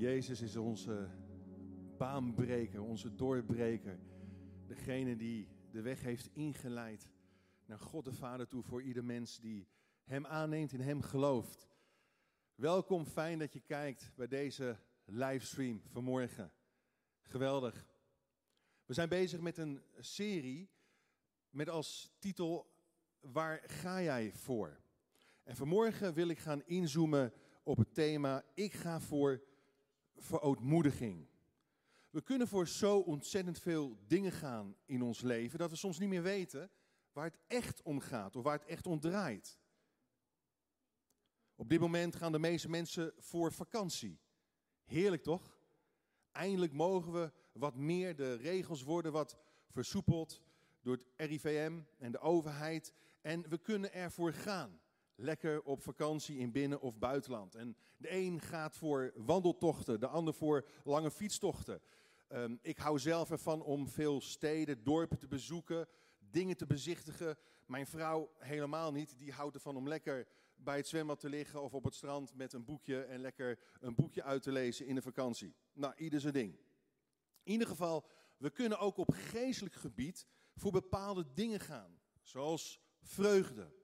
[0.00, 1.08] Jezus is onze
[1.96, 3.98] baanbreker, onze doorbreker.
[4.66, 7.08] Degene die de weg heeft ingeleid
[7.64, 9.68] naar God de Vader toe voor ieder mens die
[10.04, 11.68] Hem aanneemt, in Hem gelooft.
[12.54, 16.52] Welkom, fijn dat je kijkt bij deze livestream vanmorgen.
[17.22, 17.86] Geweldig.
[18.84, 20.70] We zijn bezig met een serie
[21.50, 22.70] met als titel
[23.20, 24.80] Waar ga jij voor?
[25.42, 29.48] En vanmorgen wil ik gaan inzoomen op het thema Ik ga voor
[30.20, 31.28] verootmoediging.
[32.10, 36.08] We kunnen voor zo ontzettend veel dingen gaan in ons leven dat we soms niet
[36.08, 36.70] meer weten
[37.12, 39.58] waar het echt om gaat of waar het echt om draait.
[41.54, 44.20] Op dit moment gaan de meeste mensen voor vakantie.
[44.84, 45.58] Heerlijk toch?
[46.32, 50.42] Eindelijk mogen we wat meer, de regels worden wat versoepeld
[50.80, 52.92] door het RIVM en de overheid.
[53.20, 54.80] En we kunnen ervoor gaan.
[55.22, 57.54] Lekker op vakantie in binnen- of buitenland.
[57.54, 61.80] En de een gaat voor wandeltochten, de ander voor lange fietstochten.
[62.28, 67.38] Um, ik hou zelf ervan om veel steden, dorpen te bezoeken, dingen te bezichtigen.
[67.66, 69.18] Mijn vrouw helemaal niet.
[69.18, 72.52] Die houdt ervan om lekker bij het zwembad te liggen of op het strand met
[72.52, 75.54] een boekje en lekker een boekje uit te lezen in de vakantie.
[75.72, 76.58] Nou, ieder zijn ding.
[77.42, 82.00] In ieder geval, we kunnen ook op geestelijk gebied voor bepaalde dingen gaan.
[82.22, 83.79] Zoals vreugde.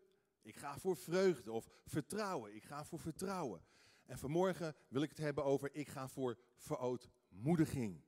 [0.47, 1.53] Ik ga voor vreugde.
[1.53, 2.55] Of vertrouwen.
[2.55, 3.65] Ik ga voor vertrouwen.
[4.05, 8.05] En vanmorgen wil ik het hebben over ik ga voor verootmoediging.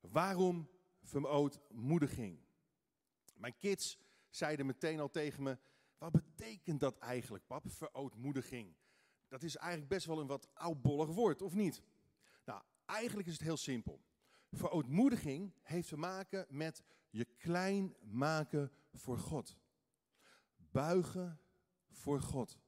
[0.00, 0.70] Waarom
[1.02, 2.38] verootmoediging?
[3.34, 3.98] Mijn kids
[4.30, 5.58] zeiden meteen al tegen me,
[5.98, 8.74] wat betekent dat eigenlijk, pap, verootmoediging?
[9.28, 11.82] Dat is eigenlijk best wel een wat oudbollig woord, of niet?
[12.44, 14.00] Nou, eigenlijk is het heel simpel.
[14.52, 19.56] Verootmoediging heeft te maken met je klein maken voor God.
[20.56, 21.40] Buigen
[21.96, 22.58] voor God.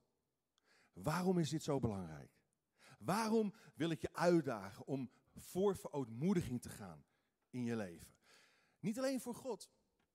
[0.93, 2.39] Waarom is dit zo belangrijk?
[2.99, 7.05] Waarom wil ik je uitdagen om voor verootmoediging te gaan
[7.51, 8.17] in je leven?
[8.81, 9.71] Niet alleen voor God,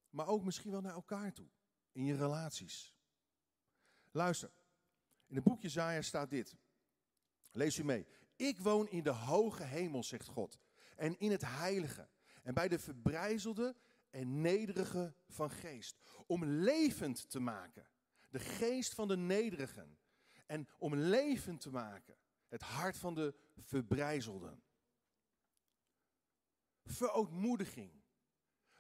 [0.10, 1.48] maar ook misschien wel naar elkaar toe,
[1.92, 2.96] in je relaties.
[4.12, 4.52] Luister,
[5.28, 6.56] in het boekje Zaja staat dit.
[7.52, 8.08] Lees u mee.
[8.36, 10.60] Ik woon in de hoge hemel, zegt God,
[10.96, 12.10] en in het heilige,
[12.44, 13.76] en bij de verbrijzelde
[14.10, 17.88] en nederige van geest, om levend te maken.
[18.34, 19.98] De geest van de nederigen.
[20.46, 22.18] En om levend te maken.
[22.48, 24.64] Het hart van de verbrijzelden.
[26.86, 28.04] Verootmoediging.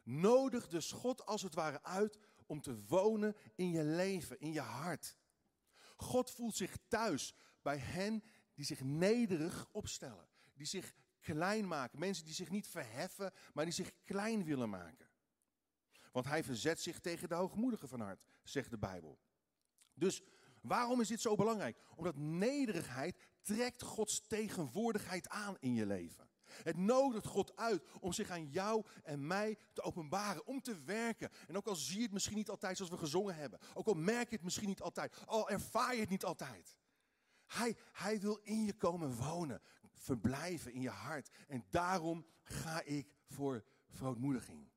[0.03, 4.61] Nodig dus God als het ware uit om te wonen in je leven, in je
[4.61, 5.17] hart.
[5.95, 10.27] God voelt zich thuis bij hen die zich nederig opstellen.
[10.53, 11.99] Die zich klein maken.
[11.99, 15.09] Mensen die zich niet verheffen, maar die zich klein willen maken.
[16.11, 19.19] Want hij verzet zich tegen de hoogmoedigen van hart, zegt de Bijbel.
[19.93, 20.21] Dus
[20.61, 21.77] waarom is dit zo belangrijk?
[21.95, 26.31] Omdat nederigheid trekt Gods tegenwoordigheid aan in je leven.
[26.45, 31.29] Het nodigt God uit om zich aan jou en mij te openbaren, om te werken.
[31.47, 33.93] En ook al zie je het misschien niet altijd zoals we gezongen hebben, ook al
[33.93, 36.77] merk je het misschien niet altijd, al ervaar je het niet altijd.
[37.45, 39.61] Hij, hij wil in je komen wonen,
[39.93, 41.29] verblijven in je hart.
[41.47, 44.71] En daarom ga ik voor verootmoediging.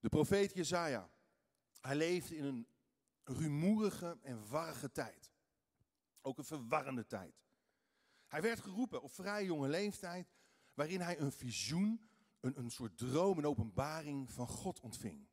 [0.00, 1.10] De profeet Jezaja,
[1.80, 2.66] hij leefde in een
[3.24, 5.32] rumoerige en warrige tijd.
[6.20, 7.42] Ook een verwarrende tijd.
[8.26, 10.32] Hij werd geroepen op vrij jonge leeftijd,
[10.74, 12.08] waarin hij een visioen,
[12.40, 15.28] een, een soort droom, een openbaring van God ontving.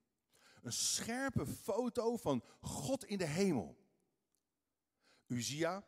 [0.62, 3.88] Een scherpe foto van God in de hemel.
[5.28, 5.86] Uzia,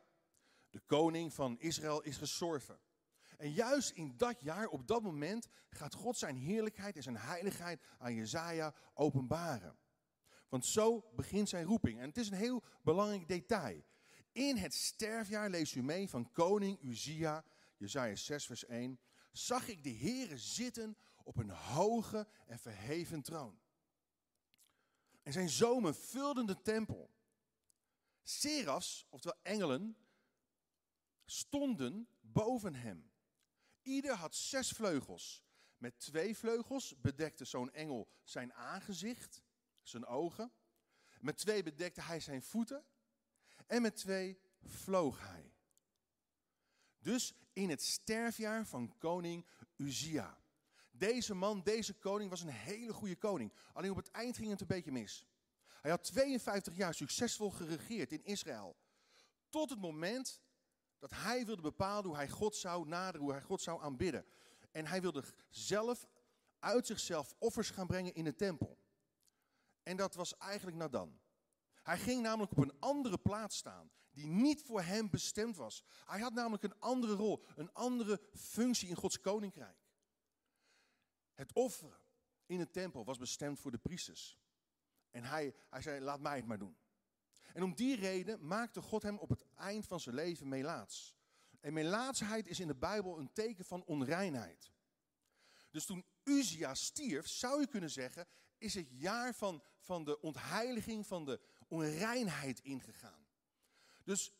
[0.69, 2.79] de koning van Israël, is gestorven.
[3.37, 7.81] En juist in dat jaar, op dat moment, gaat God zijn heerlijkheid en zijn heiligheid
[7.97, 9.77] aan Jezaja openbaren.
[10.51, 11.99] Want zo begint zijn roeping.
[11.99, 13.83] En het is een heel belangrijk detail.
[14.31, 17.45] In het sterfjaar, lees u mee, van koning Uzia,
[17.77, 18.99] Jezaja 6 vers 1,
[19.31, 23.59] zag ik de Heere zitten op een hoge en verheven troon.
[25.23, 27.11] En zijn zomen vulden de tempel.
[28.23, 29.97] Serafs, oftewel engelen,
[31.25, 33.11] stonden boven hem.
[33.81, 35.43] Ieder had zes vleugels.
[35.77, 39.41] Met twee vleugels bedekte zo'n engel zijn aangezicht,
[39.83, 40.51] zijn ogen.
[41.19, 42.83] Met twee bedekte hij zijn voeten.
[43.67, 45.53] En met twee vloog hij.
[46.99, 49.45] Dus in het sterfjaar van koning
[49.75, 50.39] Uzia.
[50.91, 53.53] Deze man, deze koning, was een hele goede koning.
[53.73, 55.25] Alleen op het eind ging het een beetje mis.
[55.81, 58.75] Hij had 52 jaar succesvol geregeerd in Israël.
[59.49, 60.41] Tot het moment
[60.99, 64.25] dat hij wilde bepalen hoe hij God zou naderen, hoe hij God zou aanbidden.
[64.71, 66.07] En hij wilde zelf
[66.59, 68.80] uit zichzelf offers gaan brengen in de tempel.
[69.91, 71.19] En dat was eigenlijk Nadan.
[71.83, 73.91] Hij ging namelijk op een andere plaats staan.
[74.11, 75.83] die niet voor hem bestemd was.
[76.05, 79.77] Hij had namelijk een andere rol, een andere functie in Gods koninkrijk.
[81.33, 81.99] Het offeren
[82.45, 84.39] in de tempel was bestemd voor de priesters.
[85.09, 86.77] En hij, hij zei, laat mij het maar doen.
[87.53, 91.15] En om die reden maakte God hem op het eind van zijn leven melaats.
[91.59, 94.71] En melaatsheid is in de Bijbel een teken van onreinheid.
[95.71, 98.27] Dus toen Uzia stierf, zou je kunnen zeggen,
[98.57, 103.27] is het jaar van, van de ontheiliging, van de onreinheid ingegaan.
[104.03, 104.31] Dus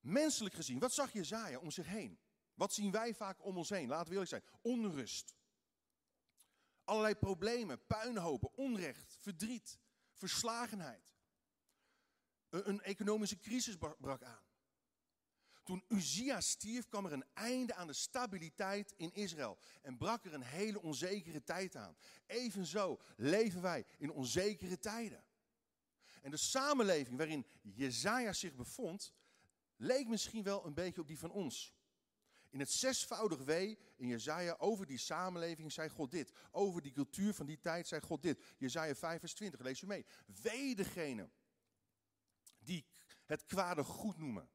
[0.00, 2.18] menselijk gezien, wat zag Jezaja om zich heen?
[2.54, 3.88] Wat zien wij vaak om ons heen?
[3.88, 4.44] Laten we eerlijk zijn.
[4.60, 5.36] Onrust.
[6.84, 9.78] Allerlei problemen, puinhopen, onrecht, verdriet,
[10.12, 11.14] verslagenheid.
[12.48, 14.47] Een, een economische crisis brak aan.
[15.68, 20.34] Toen Uzia stierf, kwam er een einde aan de stabiliteit in Israël en brak er
[20.34, 21.96] een hele onzekere tijd aan.
[22.26, 25.24] Evenzo leven wij in onzekere tijden.
[26.22, 29.12] En de samenleving waarin Jezaja zich bevond,
[29.76, 31.74] leek misschien wel een beetje op die van ons.
[32.50, 36.32] In het zesvoudig wee in Jezaja over die samenleving zei God dit.
[36.50, 38.44] Over die cultuur van die tijd zei God dit.
[38.56, 40.06] Jezaja 5 vers 20, lees u mee.
[40.42, 41.30] Wee degene
[42.58, 42.86] die
[43.24, 44.50] het kwade goed noemen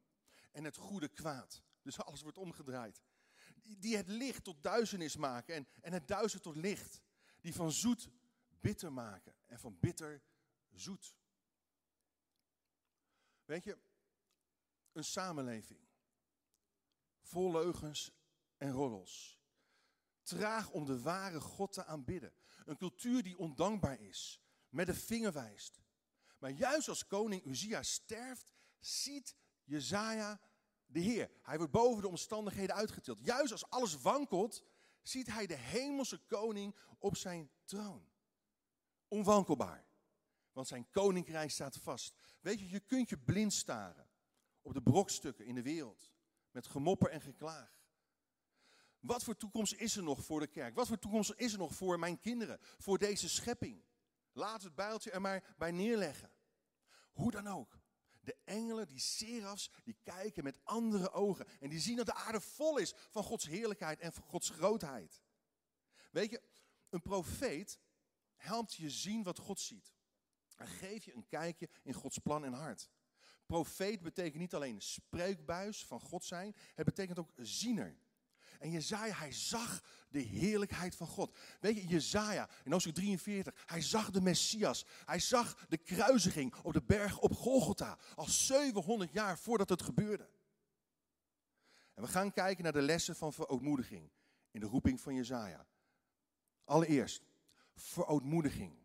[0.53, 1.63] en het goede kwaad.
[1.81, 3.01] Dus alles wordt omgedraaid.
[3.61, 7.01] Die het licht tot duisternis maken en, en het duister tot licht.
[7.41, 8.09] Die van zoet
[8.59, 10.23] bitter maken en van bitter
[10.71, 11.15] zoet.
[13.45, 13.77] Weet je,
[14.91, 15.79] een samenleving
[17.21, 18.11] vol leugens
[18.57, 19.41] en roddels.
[20.21, 22.33] Traag om de ware God te aanbidden.
[22.65, 25.81] Een cultuur die ondankbaar is, met de vinger wijst.
[26.39, 30.39] Maar juist als koning Uzia sterft, ziet Jezaja
[30.86, 31.31] de Heer.
[31.42, 33.19] Hij wordt boven de omstandigheden uitgetild.
[33.25, 34.63] Juist als alles wankelt,
[35.01, 38.07] ziet hij de hemelse koning op zijn troon.
[39.07, 39.86] Onwankelbaar.
[40.51, 42.15] Want zijn koninkrijk staat vast.
[42.42, 44.10] Weet je, je kunt je blind staren
[44.62, 46.12] op de brokstukken in de wereld.
[46.51, 47.81] Met gemopper en geklaag.
[49.00, 50.75] Wat voor toekomst is er nog voor de kerk?
[50.75, 52.60] Wat voor toekomst is er nog voor mijn kinderen?
[52.77, 53.83] Voor deze schepping?
[54.31, 56.31] Laat het bijltje er maar bij neerleggen.
[57.12, 57.82] Hoe dan ook.
[58.23, 61.45] De engelen, die serafs, die kijken met andere ogen.
[61.59, 65.21] En die zien dat de aarde vol is van Gods heerlijkheid en van Gods grootheid.
[66.11, 66.41] Weet je,
[66.89, 67.79] een profeet
[68.35, 69.93] helpt je zien wat God ziet.
[70.55, 72.89] En geeft je een kijkje in Gods plan en hart.
[73.45, 77.97] Profeet betekent niet alleen spreekbuis van God zijn, het betekent ook ziener.
[78.63, 81.38] En Jezaja, hij zag de heerlijkheid van God.
[81.60, 84.86] Weet je, Jezaja in hoofdstuk 43, hij zag de Messias.
[85.06, 87.98] Hij zag de kruisiging op de berg op Golgotha.
[88.15, 90.30] Al 700 jaar voordat het gebeurde.
[91.94, 94.12] En we gaan kijken naar de lessen van verootmoediging
[94.51, 95.68] in de roeping van Jezaja.
[96.65, 97.24] Allereerst,
[97.75, 98.75] verootmoediging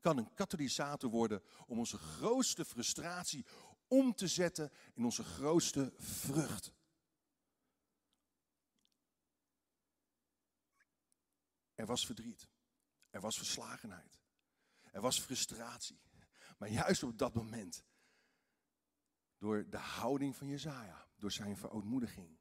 [0.00, 3.46] kan een katalysator worden om onze grootste frustratie
[3.88, 6.76] om te zetten in onze grootste vrucht.
[11.78, 12.48] Er was verdriet.
[13.10, 14.20] Er was verslagenheid.
[14.92, 16.00] Er was frustratie.
[16.58, 17.84] Maar juist op dat moment,
[19.38, 22.38] door de houding van Jezaja, door zijn verootmoediging,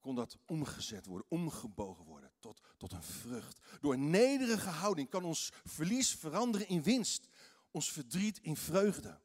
[0.00, 3.58] kon dat omgezet worden, omgebogen worden tot, tot een vrucht.
[3.80, 7.28] Door nederige houding kan ons verlies veranderen in winst,
[7.70, 9.20] ons verdriet in vreugde.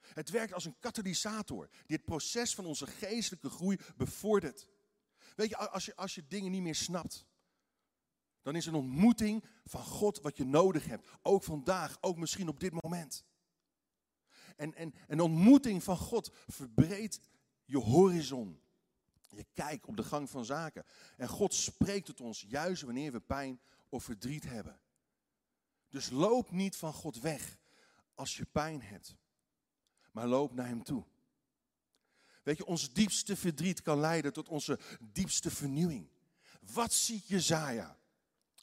[0.00, 4.66] Het werkt als een katalysator die het proces van onze geestelijke groei bevordert.
[5.36, 7.28] Weet je, als je, als je dingen niet meer snapt,
[8.42, 11.08] dan is een ontmoeting van God wat je nodig hebt.
[11.22, 13.24] Ook vandaag, ook misschien op dit moment.
[14.56, 17.20] En, en een ontmoeting van God verbreedt
[17.64, 18.60] je horizon.
[19.28, 20.84] Je kijkt op de gang van zaken.
[21.16, 24.80] En God spreekt tot ons juist wanneer we pijn of verdriet hebben.
[25.88, 27.58] Dus loop niet van God weg
[28.14, 29.16] als je pijn hebt.
[30.12, 31.04] Maar loop naar Hem toe.
[32.42, 36.08] Weet je, ons diepste verdriet kan leiden tot onze diepste vernieuwing.
[36.60, 37.99] Wat ziet Jezaja?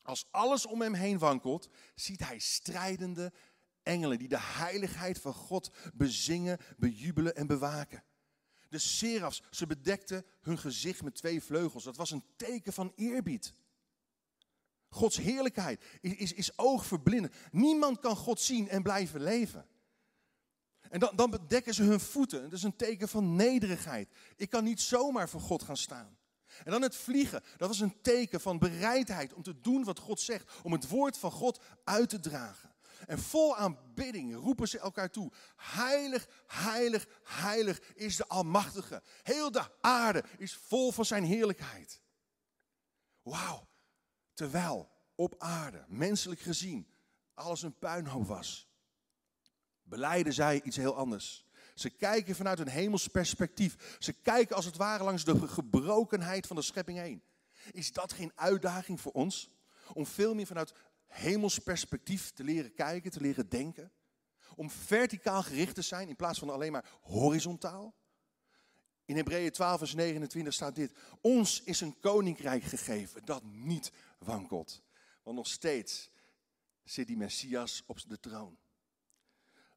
[0.08, 3.34] Als alles om hem heen wankelt, ziet hij strijdende
[3.84, 8.04] engelen die de heiligheid van God bezingen, bejubelen en bewaken.
[8.70, 11.84] De serafs, ze bedekten hun gezicht met twee vleugels.
[11.84, 13.54] Dat was een teken van eerbied.
[14.90, 17.34] Gods heerlijkheid is, is, is oogverblindend.
[17.52, 19.68] Niemand kan God zien en blijven leven.
[20.90, 22.42] En dan, dan bedekken ze hun voeten.
[22.42, 24.10] Dat is een teken van nederigheid.
[24.36, 26.17] Ik kan niet zomaar voor God gaan staan.
[26.64, 27.44] En dan het vliegen.
[27.58, 30.52] Dat was een teken van bereidheid om te doen wat God zegt.
[30.64, 32.76] Om het woord van God uit te dragen.
[33.08, 35.32] En vol aanbidding roepen ze elkaar toe.
[35.56, 39.04] Heilig, heilig, heilig is de Almachtige.
[39.24, 42.02] Heel de aarde is vol van zijn heerlijkheid.
[43.22, 43.68] Wauw.
[44.34, 46.88] Terwijl op aarde, menselijk gezien,
[47.34, 48.68] alles een puinhoop was.
[49.84, 51.47] Beleiden zij iets heel anders.
[51.80, 53.98] Ze kijken vanuit een hemels perspectief.
[54.00, 57.24] Ze kijken als het ware langs de gebrokenheid van de schepping heen.
[57.72, 59.50] Is dat geen uitdaging voor ons?
[59.94, 60.74] Om veel meer vanuit
[61.08, 63.92] hemels perspectief te leren kijken, te leren denken?
[64.56, 67.96] Om verticaal gericht te zijn in plaats van alleen maar horizontaal?
[69.06, 70.94] In Hebreeën 12, vers 29 staat dit.
[71.22, 74.82] Ons is een koninkrijk gegeven dat niet wankelt.
[75.24, 76.10] Want nog steeds
[76.84, 78.58] zit die Messias op de troon.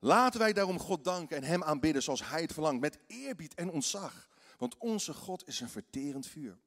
[0.01, 3.71] Laten wij daarom God danken en Hem aanbidden zoals Hij het verlangt, met eerbied en
[3.71, 4.29] ontzag.
[4.59, 6.59] Want onze God is een verterend vuur.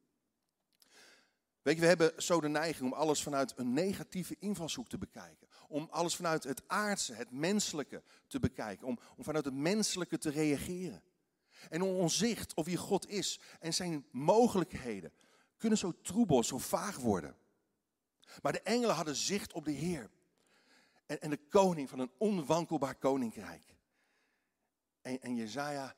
[1.61, 5.47] Weet je, we hebben zo de neiging om alles vanuit een negatieve invalshoek te bekijken.
[5.67, 8.87] Om alles vanuit het aardse, het menselijke te bekijken.
[8.87, 11.03] Om, om vanuit het menselijke te reageren.
[11.69, 15.11] En ons zicht op wie God is en zijn mogelijkheden
[15.63, 17.35] kunnen zo troebel, zo vaag worden.
[18.41, 20.09] Maar de engelen hadden zicht op de Heer.
[21.05, 23.75] En, en de koning van een onwankelbaar koninkrijk.
[25.01, 25.95] En, en Jezaja,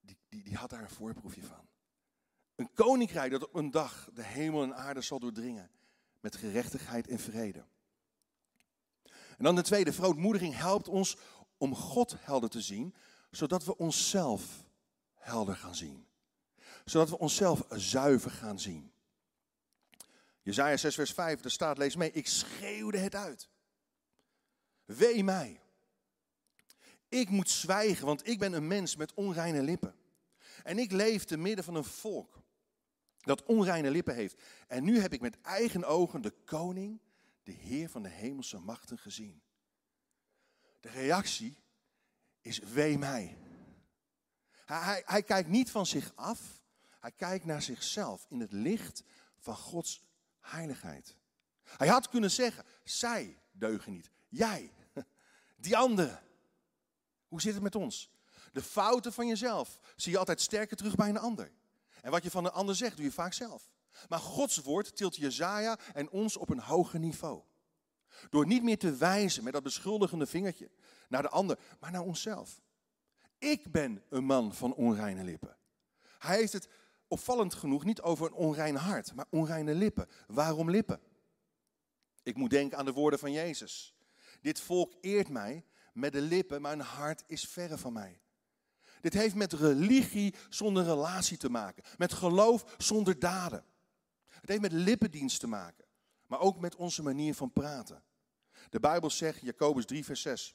[0.00, 1.68] die, die, die had daar een voorproefje van.
[2.54, 5.70] Een koninkrijk dat op een dag de hemel en aarde zal doordringen.
[6.20, 7.64] Met gerechtigheid en vrede.
[9.38, 11.16] En dan de tweede, verootmoediging helpt ons
[11.58, 12.94] om God helder te zien,
[13.30, 14.64] zodat we onszelf
[15.14, 16.06] helder gaan zien.
[16.84, 18.92] Zodat we onszelf zuiver gaan zien.
[20.42, 23.48] Jezaja 6 vers 5, daar staat, lees mee, ik schreeuwde het uit.
[24.96, 25.60] Wee mij.
[27.08, 29.94] Ik moet zwijgen, want ik ben een mens met onreine lippen.
[30.62, 32.42] En ik leef te midden van een volk
[33.18, 34.42] dat onreine lippen heeft.
[34.66, 37.00] En nu heb ik met eigen ogen de koning,
[37.42, 39.42] de Heer van de hemelse machten gezien.
[40.80, 41.58] De reactie
[42.40, 43.38] is wee mij.
[44.64, 46.62] Hij, hij, kijkt niet van zich af,
[47.00, 49.02] hij kijkt naar zichzelf in het licht
[49.38, 50.02] van Gods
[50.40, 51.16] heiligheid.
[51.62, 54.72] Hij had kunnen zeggen, zij deugen niet, jij,
[55.60, 56.20] die anderen.
[57.28, 58.10] Hoe zit het met ons?
[58.52, 61.52] De fouten van jezelf zie je altijd sterker terug bij een ander.
[62.02, 63.70] En wat je van een ander zegt, doe je vaak zelf.
[64.08, 67.42] Maar Gods woord tilt Jezaja en ons op een hoger niveau.
[68.30, 70.70] Door niet meer te wijzen met dat beschuldigende vingertje
[71.08, 72.60] naar de ander, maar naar onszelf.
[73.38, 75.56] Ik ben een man van onreine lippen.
[76.18, 76.68] Hij heeft het
[77.08, 80.08] opvallend genoeg niet over een onrein hart, maar onreine lippen.
[80.26, 81.00] Waarom lippen?
[82.22, 83.94] Ik moet denken aan de woorden van Jezus.
[84.40, 88.20] Dit volk eert mij met de lippen, maar een hart is verre van mij.
[89.00, 91.84] Dit heeft met religie zonder relatie te maken.
[91.96, 93.64] Met geloof zonder daden.
[94.26, 95.84] Het heeft met lippendienst te maken.
[96.26, 98.02] Maar ook met onze manier van praten.
[98.70, 100.54] De Bijbel zegt, Jacobus 3, vers 6.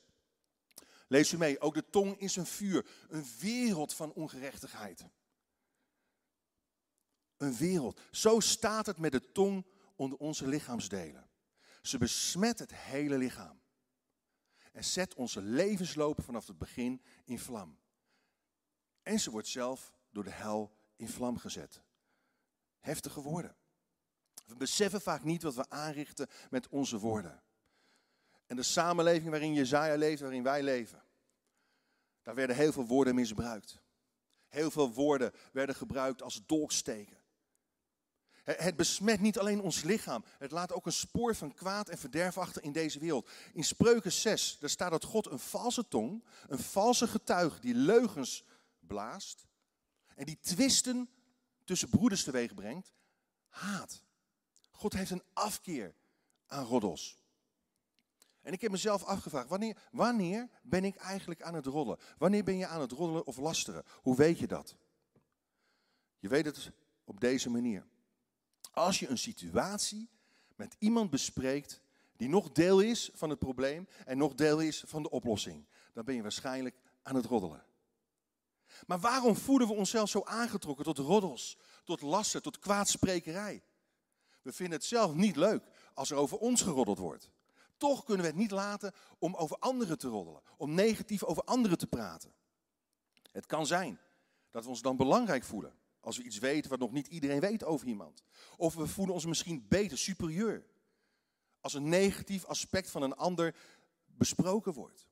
[1.07, 2.85] Lees u mee, ook de tong is een vuur.
[3.09, 5.05] Een wereld van ongerechtigheid.
[7.37, 8.01] Een wereld.
[8.11, 11.29] Zo staat het met de tong onder onze lichaamsdelen.
[11.81, 13.61] Ze besmet het hele lichaam.
[14.73, 17.77] En zet onze levenslopen vanaf het begin in vlam.
[19.01, 21.81] En ze wordt zelf door de hel in vlam gezet.
[22.79, 23.55] Heftige woorden.
[24.45, 27.43] We beseffen vaak niet wat we aanrichten met onze woorden.
[28.45, 31.03] En de samenleving waarin Jezaja leeft, waarin wij leven,
[32.21, 33.81] daar werden heel veel woorden misbruikt.
[34.47, 37.22] Heel veel woorden werden gebruikt als dolksteken.
[38.43, 42.38] Het besmet niet alleen ons lichaam, het laat ook een spoor van kwaad en verderf
[42.38, 43.29] achter in deze wereld.
[43.53, 48.43] In Spreuken 6, daar staat dat God een valse tong, een valse getuige die leugens
[48.79, 49.47] blaast
[50.15, 51.09] en die twisten
[51.63, 52.93] tussen broeders teweeg brengt,
[53.47, 54.03] haat.
[54.71, 55.95] God heeft een afkeer
[56.47, 57.21] aan roddels.
[58.41, 62.00] En ik heb mezelf afgevraagd, wanneer, wanneer ben ik eigenlijk aan het roddelen?
[62.17, 63.83] Wanneer ben je aan het roddelen of lasteren?
[64.01, 64.75] Hoe weet je dat?
[66.19, 66.71] Je weet het
[67.03, 67.85] op deze manier.
[68.73, 70.09] Als je een situatie
[70.55, 71.81] met iemand bespreekt
[72.17, 76.05] die nog deel is van het probleem en nog deel is van de oplossing, dan
[76.05, 77.65] ben je waarschijnlijk aan het roddelen.
[78.87, 83.63] Maar waarom voelen we onszelf zo aangetrokken tot roddels, tot lassen, tot kwaadsprekerij?
[84.41, 85.63] We vinden het zelf niet leuk
[85.93, 87.31] als er over ons geroddeld wordt.
[87.77, 91.77] Toch kunnen we het niet laten om over anderen te roddelen, om negatief over anderen
[91.77, 92.33] te praten.
[93.31, 93.99] Het kan zijn
[94.51, 97.63] dat we ons dan belangrijk voelen als we iets weten wat nog niet iedereen weet
[97.63, 98.24] over iemand.
[98.57, 100.65] Of we voelen ons misschien beter, superieur,
[101.62, 103.55] als een negatief aspect van een ander
[104.05, 105.07] besproken wordt.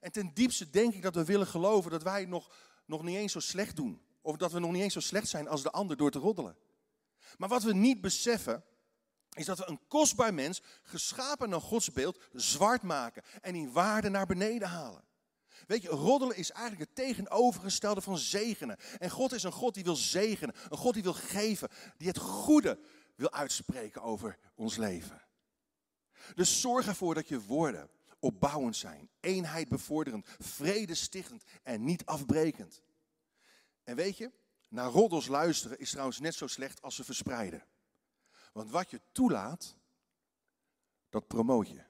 [0.00, 2.50] En ten diepste denk ik dat we willen geloven dat wij nog
[2.86, 4.02] nog niet eens zo slecht doen.
[4.20, 6.56] Of dat we nog niet eens zo slecht zijn als de ander door te roddelen.
[7.36, 8.64] Maar wat we niet beseffen,
[9.32, 14.08] is dat we een kostbaar mens, geschapen naar Gods beeld, zwart maken en in waarde
[14.08, 15.04] naar beneden halen.
[15.66, 18.76] Weet je, roddelen is eigenlijk het tegenovergestelde van zegenen.
[18.98, 22.18] En God is een God die wil zegenen, een God die wil geven, die het
[22.18, 22.78] goede
[23.16, 25.22] wil uitspreken over ons leven.
[26.34, 32.82] Dus zorg ervoor dat je woorden opbouwend zijn, eenheid bevorderend, vrede stichtend en niet afbrekend.
[33.84, 34.32] En weet je,
[34.68, 37.66] naar roddels luisteren is trouwens net zo slecht als ze verspreiden.
[38.52, 39.76] Want wat je toelaat,
[41.10, 41.82] dat promoot je.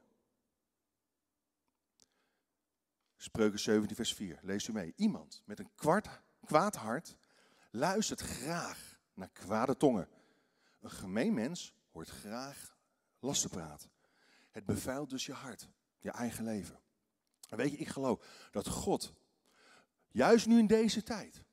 [3.22, 4.38] Spreuken 17, vers 4.
[4.42, 4.92] Lees u mee.
[4.96, 6.08] Iemand met een kwart,
[6.44, 7.16] kwaad hart
[7.70, 10.08] luistert graag naar kwade tongen.
[10.80, 12.76] Een gemeen mens hoort graag
[13.20, 13.90] lasten praten.
[14.50, 16.80] Het bevuilt dus je hart, je eigen leven.
[17.48, 19.12] En weet je, ik geloof dat God,
[20.08, 21.44] juist nu in deze tijd,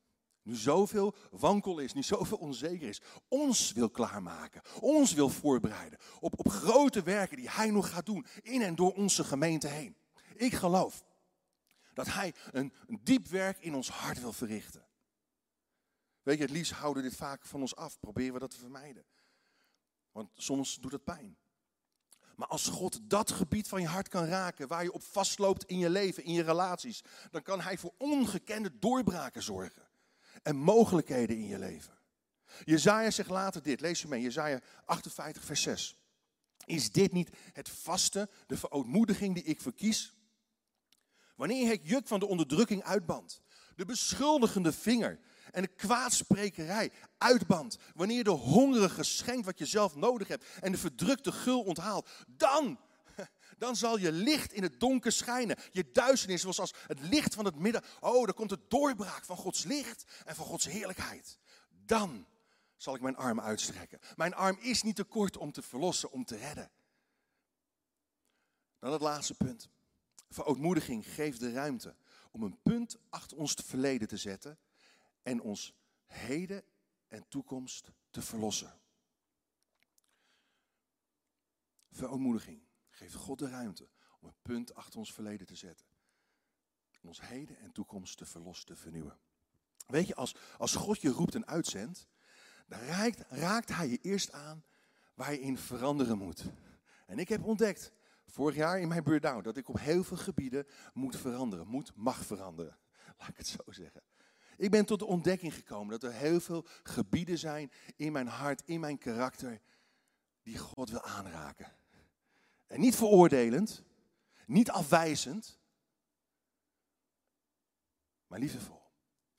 [0.41, 6.39] nu zoveel wankel is, nu zoveel onzeker is, ons wil klaarmaken, ons wil voorbereiden op,
[6.39, 9.95] op grote werken die Hij nog gaat doen in en door onze gemeente heen.
[10.35, 11.07] Ik geloof
[11.93, 14.87] dat Hij een, een diep werk in ons hart wil verrichten.
[16.23, 18.59] Weet je, het liefst houden we dit vaak van ons af, proberen we dat te
[18.59, 19.05] vermijden.
[20.11, 21.37] Want soms doet het pijn.
[22.35, 25.77] Maar als God dat gebied van je hart kan raken, waar je op vastloopt in
[25.77, 29.87] je leven, in je relaties, dan kan Hij voor ongekende doorbraken zorgen.
[30.43, 31.97] En mogelijkheden in je leven.
[32.63, 35.97] Jezaja zegt later dit, lees je mee, Jezaja 58 vers 6.
[36.65, 40.18] Is dit niet het vaste, de verootmoediging die ik verkies?
[41.39, 43.41] Wanneer het juk van de onderdrukking uitbandt,
[43.75, 45.19] de beschuldigende vinger
[45.51, 50.77] en de kwaadsprekerij uitbandt, wanneer de hongerige schenkt wat je zelf nodig hebt en de
[50.77, 52.79] verdrukte gul onthaalt, dan,
[53.57, 55.57] dan zal je licht in het donker schijnen.
[55.71, 57.83] Je duisternis was als het licht van het midden.
[57.99, 61.37] Oh, dan komt het doorbraak van Gods licht en van Gods heerlijkheid.
[61.69, 62.27] Dan
[62.77, 63.99] zal ik mijn arm uitstrekken.
[64.15, 66.71] Mijn arm is niet te kort om te verlossen, om te redden.
[68.79, 69.69] Dan het laatste punt.
[70.29, 71.95] Verootmoediging geeft de ruimte
[72.31, 74.59] om een punt achter ons verleden te zetten
[75.23, 75.73] en ons
[76.05, 76.63] heden
[77.07, 78.79] en toekomst te verlossen.
[81.91, 85.85] Verootmoediging geeft God de ruimte om een punt achter ons verleden te zetten.
[87.01, 89.19] En ons heden en toekomst te verlossen, te vernieuwen.
[89.87, 92.07] Weet je, als, als God je roept en uitzendt,
[92.67, 94.63] dan raakt, raakt hij je eerst aan
[95.13, 96.43] waar je in veranderen moet.
[97.05, 97.91] En ik heb ontdekt,
[98.29, 102.25] vorig jaar in mijn burn-out, dat ik op heel veel gebieden moet veranderen, moet, mag
[102.25, 102.77] veranderen.
[103.19, 104.01] Laat ik het zo zeggen.
[104.57, 108.61] Ik ben tot de ontdekking gekomen dat er heel veel gebieden zijn in mijn hart,
[108.65, 109.61] in mijn karakter,
[110.41, 111.71] die God wil aanraken.
[112.67, 113.83] En niet veroordelend,
[114.45, 115.59] niet afwijzend,
[118.27, 118.81] maar liefdevol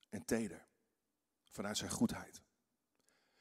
[0.09, 0.67] en teder
[1.45, 2.43] vanuit zijn goedheid.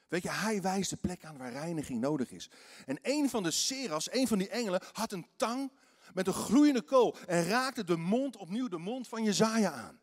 [0.10, 2.50] Weet je, hij wijst de plek aan waar reiniging nodig is.
[2.86, 5.72] En een van de seras, een van die engelen, had een tang
[6.13, 10.00] met een gloeiende kool en raakte de mond, opnieuw de mond van Jezaja aan.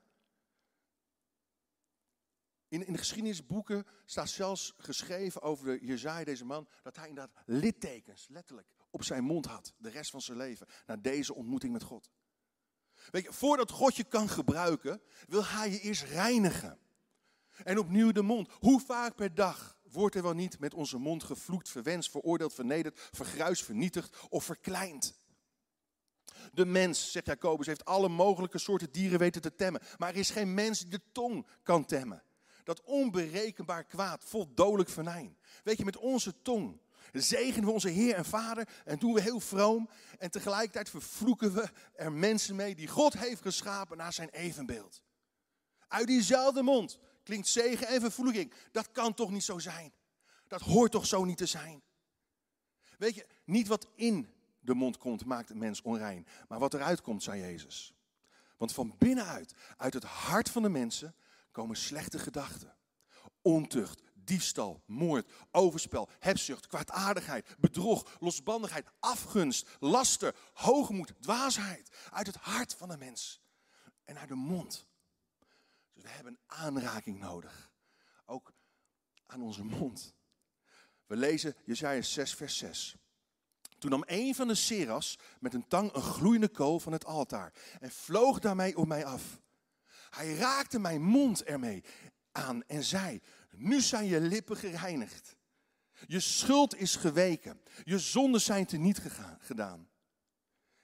[2.69, 7.42] In, in de geschiedenisboeken staat zelfs geschreven over de Jezaja, deze man, dat hij inderdaad
[7.47, 9.75] littekens, letterlijk, op zijn mond had.
[9.79, 12.11] De rest van zijn leven, na deze ontmoeting met God.
[13.11, 16.79] Weet je, voordat God je kan gebruiken, wil hij je eerst reinigen.
[17.64, 18.49] En opnieuw de mond.
[18.53, 23.09] Hoe vaak per dag wordt er wel niet met onze mond gevloekt, verwenst, veroordeeld, vernederd,
[23.12, 25.18] vergruisd, vernietigd of verkleind?
[26.53, 29.83] De mens, zegt Jacobus, heeft alle mogelijke soorten dieren weten te temmen.
[29.96, 32.22] Maar er is geen mens die de tong kan temmen
[32.66, 35.37] dat onberekenbaar kwaad, vol dodelijk venijn.
[35.64, 36.81] Weet je, met onze tong
[37.12, 39.88] zegenen we onze Heer en Vader en doen we heel vroom.
[40.18, 45.03] En tegelijkertijd vervloeken we er mensen mee die God heeft geschapen naar zijn evenbeeld.
[45.88, 48.53] Uit diezelfde mond klinkt zegen en vervloeking.
[48.73, 49.93] Dat kan toch niet zo zijn?
[50.49, 51.83] Dat hoort toch zo niet te zijn?
[52.99, 57.01] Weet je, niet wat in de mond komt maakt een mens onrein, maar wat eruit
[57.01, 57.95] komt, zei Jezus.
[58.57, 61.15] Want van binnenuit, uit het hart van de mensen,
[61.51, 62.75] komen slechte gedachten.
[63.43, 71.91] Ontucht, diefstal, moord, overspel, hebzucht, kwaadaardigheid, bedrog, losbandigheid, afgunst, laster, hoogmoed, dwaasheid.
[72.11, 73.41] Uit het hart van de mens
[74.05, 74.87] en uit de mond.
[75.96, 77.70] Dus we hebben aanraking nodig.
[78.24, 78.52] Ook
[79.26, 80.14] aan onze mond.
[81.06, 82.96] We lezen Jesaja 6 vers 6.
[83.78, 87.52] Toen nam een van de seras met een tang een gloeiende kool van het altaar
[87.80, 89.40] en vloog daarmee op mij af.
[90.11, 91.85] Hij raakte mijn mond ermee
[92.32, 95.37] aan en zei: Nu zijn je lippen gereinigd.
[96.06, 97.61] Je schuld is geweken.
[97.85, 99.02] Je zonden zijn te niet
[99.38, 99.88] gedaan.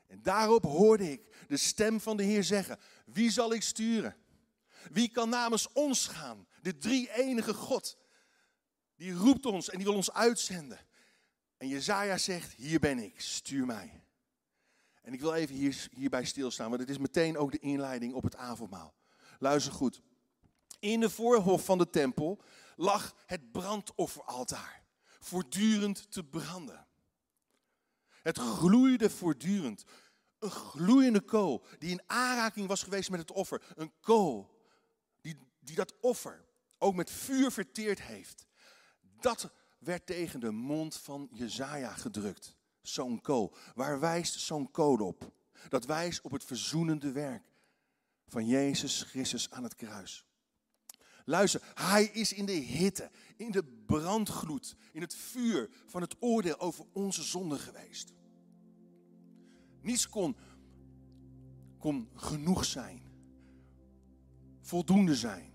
[0.07, 4.22] En daarop hoorde ik de stem van de Heer zeggen: Wie zal ik sturen?
[4.91, 6.47] Wie kan namens ons gaan?
[6.63, 7.97] De drie enige God.
[8.97, 10.87] Die roept ons en die wil ons uitzenden.
[11.57, 14.03] En Jezaja zegt: Hier ben ik, stuur mij.
[15.03, 18.23] En ik wil even hier, hierbij stilstaan, want het is meteen ook de inleiding op
[18.23, 18.95] het avondmaal.
[19.39, 20.03] Luister goed.
[20.79, 22.43] In de voorhof van de tempel
[22.77, 24.83] lag het brandofferaltaar,
[25.21, 26.87] voortdurend te branden.
[28.23, 29.85] Het gloeide voortdurend.
[30.39, 33.63] Een gloeiende kool die in aanraking was geweest met het offer.
[33.75, 34.52] Een kool
[35.63, 36.45] die, dat offer
[36.79, 38.47] ook met vuur verteerd heeft.
[39.21, 42.57] Dat werd tegen de mond van Jezaja gedrukt.
[42.81, 43.55] Zo'n kool.
[43.75, 45.33] Waar wijst zo'n code op?
[45.69, 47.45] Dat wijst op het verzoenende werk
[48.27, 50.27] van Jezus Christus aan het kruis.
[51.25, 56.59] Luister, hij is in de hitte, in de brandgloed, in het vuur van het oordeel
[56.61, 58.13] over onze zonde geweest.
[59.81, 60.37] Niets kon,
[61.79, 63.03] kon genoeg zijn,
[64.61, 65.52] voldoende zijn,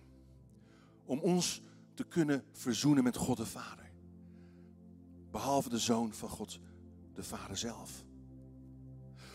[1.07, 1.61] om ons
[1.93, 3.91] te kunnen verzoenen met God de Vader.
[5.31, 6.59] Behalve de Zoon van God
[7.13, 8.05] de Vader zelf.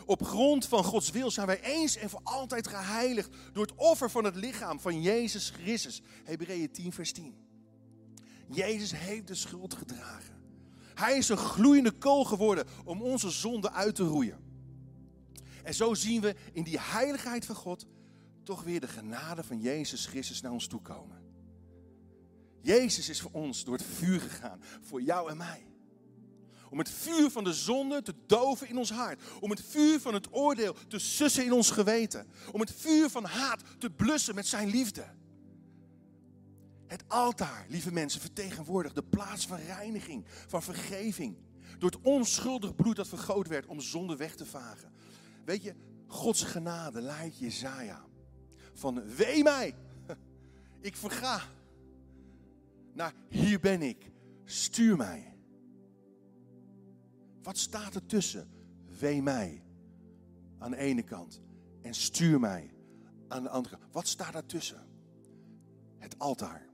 [0.05, 4.09] Op grond van Gods wil zijn wij eens en voor altijd geheiligd door het offer
[4.09, 6.01] van het lichaam van Jezus Christus.
[6.23, 7.35] Hebreeën 10, vers 10.
[8.47, 10.41] Jezus heeft de schuld gedragen.
[10.93, 14.43] Hij is een gloeiende kool geworden om onze zonde uit te roeien.
[15.63, 17.85] En zo zien we in die heiligheid van God
[18.43, 21.22] toch weer de genade van Jezus Christus naar ons toe komen.
[22.63, 25.67] Jezus is voor ons door het vuur gegaan, voor jou en mij.
[26.69, 29.21] Om het vuur van de zonde te doven in ons hart.
[29.39, 32.27] Om het vuur van het oordeel te sussen in ons geweten.
[32.51, 35.05] Om het vuur van haat te blussen met zijn liefde.
[36.87, 41.37] Het altaar, lieve mensen, vertegenwoordigt de plaats van reiniging, van vergeving.
[41.77, 44.93] Door het onschuldig bloed dat vergoot werd om zonde weg te vagen.
[45.45, 45.75] Weet je,
[46.07, 48.05] Gods genade leidt Jezaja
[48.73, 49.75] van wee mij,
[50.81, 51.41] ik verga,
[52.93, 54.11] naar hier ben ik,
[54.45, 55.35] stuur mij.
[57.41, 58.49] Wat staat er tussen?
[58.99, 59.63] Wee mij
[60.59, 61.41] aan de ene kant
[61.81, 62.73] en stuur mij
[63.27, 63.93] aan de andere kant.
[63.93, 64.87] Wat staat daar tussen?
[65.97, 66.65] Het altaar.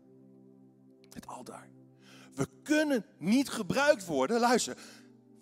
[1.09, 1.69] Het altaar.
[2.35, 4.77] We kunnen niet gebruikt worden, luister.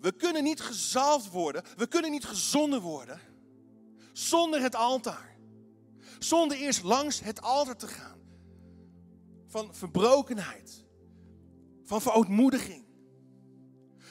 [0.00, 1.62] We kunnen niet gezalfd worden.
[1.76, 3.20] We kunnen niet gezonden worden
[4.18, 5.36] zonder het altaar.
[6.18, 8.18] Zonder eerst langs het altaar te gaan.
[9.48, 10.84] Van verbrokenheid.
[11.84, 12.86] Van verootmoediging.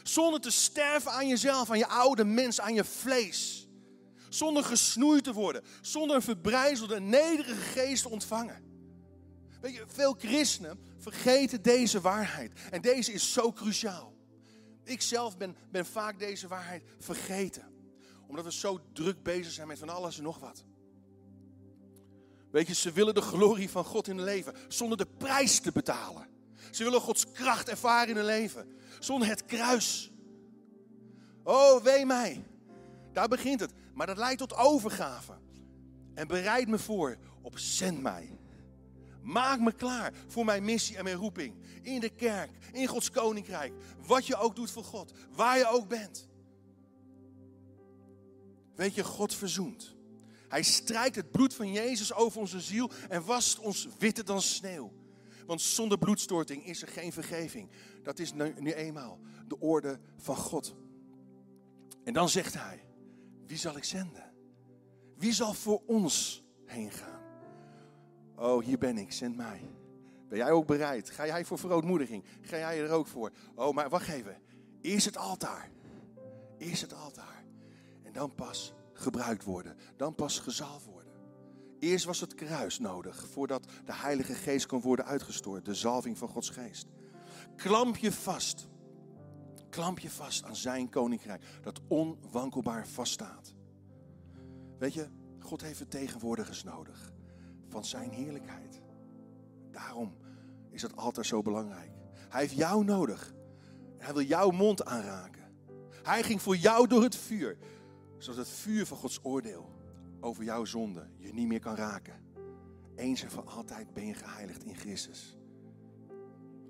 [0.03, 3.67] Zonder te sterven aan jezelf, aan je oude mens, aan je vlees.
[4.29, 5.63] Zonder gesnoeid te worden.
[5.81, 8.65] Zonder een verbrijzelde, nederige geest te ontvangen.
[9.61, 12.51] Weet je, veel christenen vergeten deze waarheid.
[12.71, 14.15] En deze is zo cruciaal.
[14.83, 17.75] Ik zelf ben, ben vaak deze waarheid vergeten.
[18.27, 20.63] Omdat we zo druk bezig zijn met van alles en nog wat.
[22.57, 25.71] Weet je, ze willen de glorie van God in hun leven zonder de prijs te
[25.71, 26.27] betalen.
[26.71, 30.11] Ze willen Gods kracht ervaren in hun leven zonder het kruis.
[31.43, 32.43] Oh, wee mij.
[33.13, 33.71] Daar begint het.
[33.93, 35.33] Maar dat leidt tot overgave.
[36.13, 38.37] En bereid me voor op zend mij.
[39.21, 41.55] Maak me klaar voor mijn missie en mijn roeping.
[41.81, 43.73] In de kerk, in Gods koninkrijk.
[44.05, 45.11] Wat je ook doet voor God.
[45.31, 46.27] Waar je ook bent.
[48.75, 49.96] Weet je, God verzoent.
[50.47, 54.91] Hij strijkt het bloed van Jezus over onze ziel en wast ons witter dan sneeuw.
[55.45, 57.69] Want zonder bloedstorting is er geen vergeving.
[58.03, 60.75] Dat is nu, eenmaal de orde van God.
[62.03, 62.85] En dan zegt hij,
[63.45, 64.33] wie zal ik zenden?
[65.15, 67.21] Wie zal voor ons heen gaan?
[68.35, 69.61] Oh, hier ben ik, zend mij.
[70.29, 71.09] Ben jij ook bereid?
[71.09, 72.23] Ga jij voor verootmoediging?
[72.41, 73.31] Ga jij er ook voor?
[73.55, 74.37] Oh, maar wacht even.
[74.81, 75.69] Eerst het altaar.
[76.57, 77.43] Eerst het altaar.
[78.03, 79.75] En dan pas gebruikt worden.
[79.95, 81.13] Dan pas gezalfd worden.
[81.79, 85.65] Eerst was het kruis nodig voordat de Heilige Geest kon worden uitgestort.
[85.65, 86.87] De zalving van Gods Geest.
[87.55, 88.67] Klamp je vast.
[89.69, 91.43] Klamp je vast aan zijn koninkrijk.
[91.61, 93.53] Dat onwankelbaar vaststaat.
[94.79, 95.07] Weet je,
[95.39, 97.13] God heeft vertegenwoordigers nodig.
[97.67, 98.81] Van zijn heerlijkheid.
[99.71, 100.15] Daarom
[100.69, 101.91] is dat altijd zo belangrijk.
[102.29, 103.33] Hij heeft jou nodig.
[103.97, 105.37] Hij wil jouw mond aanraken.
[106.03, 107.57] Hij ging voor jou door het vuur.
[108.17, 109.69] Zodat het vuur van Gods oordeel
[110.19, 112.25] over jouw zonde je niet meer kan raken.
[112.95, 115.37] Eens en voor altijd ben je geheiligd in Christus.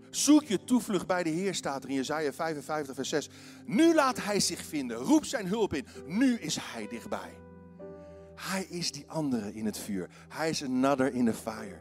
[0.10, 3.30] Zoek je toevlucht bij de Heer, staat er in Jezaja 55, vers 6.
[3.66, 4.98] Nu laat Hij zich vinden.
[4.98, 5.86] Roep zijn hulp in.
[6.06, 7.38] Nu is Hij dichtbij.
[8.36, 10.10] Hij is die andere in het vuur.
[10.30, 11.78] Hij is another in the fire.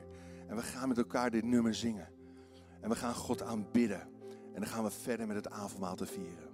[0.49, 2.09] En we gaan met elkaar dit nummer zingen.
[2.81, 4.01] En we gaan God aanbidden.
[4.55, 6.46] En dan gaan we verder met het avondmaal te vieren.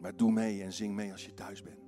[0.00, 1.78] Maar doe mee en zing mee als je thuis bent.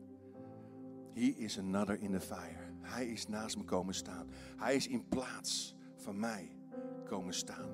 [1.14, 2.72] He is another in the fire.
[2.80, 4.26] Hij is naast me komen staan.
[4.56, 6.56] Hij is in plaats van mij
[7.04, 7.68] komen staan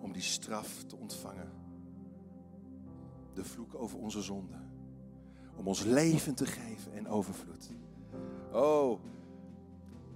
[0.00, 1.52] om die straf te ontvangen.
[3.34, 4.66] De vloek over onze zonde.
[5.56, 7.70] Om ons leven te geven en overvloed.
[8.52, 9.00] Oh,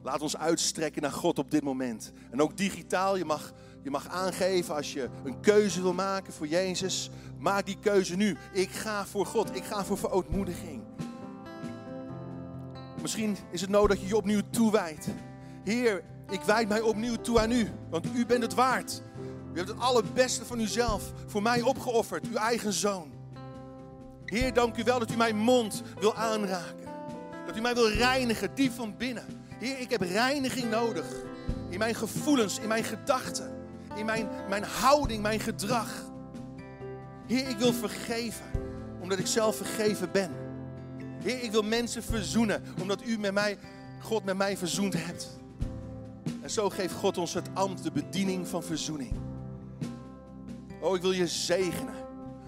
[0.02, 2.12] laat ons uitstrekken naar God op dit moment.
[2.30, 6.46] En ook digitaal, je mag, je mag aangeven als je een keuze wil maken voor
[6.46, 7.10] Jezus.
[7.38, 8.36] Maak die keuze nu.
[8.52, 9.56] Ik ga voor God.
[9.56, 10.82] Ik ga voor verootmoediging.
[13.02, 15.08] Misschien is het nodig dat je je opnieuw toewijdt.
[15.64, 19.02] Heer, ik wijd mij opnieuw toe aan u, want u bent het waard.
[19.52, 23.12] U hebt het allerbeste van uzelf voor mij opgeofferd, uw eigen zoon.
[24.24, 26.86] Heer, dank u wel dat u mijn mond wil aanraken.
[27.46, 29.41] Dat u mij wil reinigen, diep van binnen.
[29.62, 31.06] Heer, ik heb reiniging nodig.
[31.68, 33.50] In mijn gevoelens, in mijn gedachten,
[33.94, 36.04] in mijn, mijn houding, mijn gedrag.
[37.26, 38.44] Heer, ik wil vergeven,
[39.00, 40.30] omdat ik zelf vergeven ben.
[41.22, 43.58] Heer, ik wil mensen verzoenen, omdat u met mij,
[44.00, 45.28] God met mij verzoend hebt.
[46.42, 49.12] En zo geeft God ons het ambt, de bediening van verzoening.
[50.80, 51.94] Oh, ik wil je zegenen.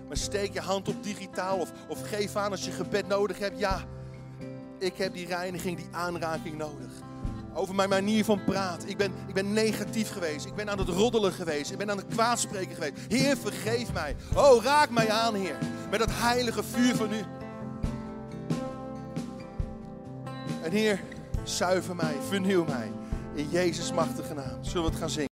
[0.09, 3.59] Maar steek je hand op digitaal of, of geef aan als je gebed nodig hebt.
[3.59, 3.85] Ja,
[4.84, 6.90] ik heb die reiniging, die aanraking nodig.
[7.54, 8.88] Over mijn manier van praten.
[8.88, 10.46] Ik ben, ik ben negatief geweest.
[10.46, 11.70] Ik ben aan het roddelen geweest.
[11.70, 12.94] Ik ben aan het kwaadspreken geweest.
[13.08, 14.16] Heer, vergeef mij.
[14.34, 15.58] Oh, raak mij aan, Heer.
[15.90, 17.22] Met dat heilige vuur van u.
[20.62, 21.00] En Heer,
[21.42, 22.92] zuiver mij, vernieuw mij.
[23.34, 24.58] In Jezus' machtige naam.
[24.64, 25.22] Zullen we het gaan zingen?